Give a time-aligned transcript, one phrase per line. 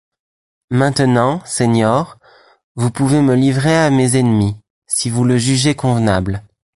[0.71, 2.17] Maintenant, señor,
[2.75, 6.41] vous pouvez me livrer à mes ennemis, si vous le jugez convenable!